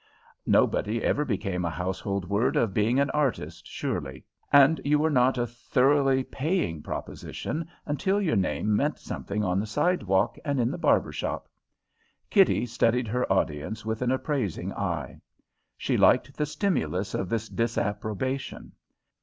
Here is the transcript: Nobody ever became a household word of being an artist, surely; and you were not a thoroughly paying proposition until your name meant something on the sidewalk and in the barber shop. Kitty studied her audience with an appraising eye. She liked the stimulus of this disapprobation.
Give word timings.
Nobody 0.47 1.03
ever 1.03 1.23
became 1.23 1.63
a 1.63 1.69
household 1.69 2.27
word 2.27 2.55
of 2.55 2.73
being 2.73 2.99
an 2.99 3.11
artist, 3.11 3.67
surely; 3.67 4.25
and 4.51 4.81
you 4.83 4.97
were 4.97 5.11
not 5.11 5.37
a 5.37 5.45
thoroughly 5.45 6.23
paying 6.23 6.81
proposition 6.81 7.67
until 7.85 8.19
your 8.19 8.35
name 8.35 8.75
meant 8.75 8.97
something 8.97 9.43
on 9.43 9.59
the 9.59 9.67
sidewalk 9.67 10.39
and 10.43 10.59
in 10.59 10.71
the 10.71 10.79
barber 10.79 11.11
shop. 11.11 11.47
Kitty 12.31 12.65
studied 12.65 13.07
her 13.09 13.31
audience 13.31 13.85
with 13.85 14.01
an 14.01 14.11
appraising 14.11 14.73
eye. 14.73 15.21
She 15.77 15.97
liked 15.97 16.35
the 16.35 16.47
stimulus 16.47 17.13
of 17.13 17.29
this 17.29 17.47
disapprobation. 17.47 18.71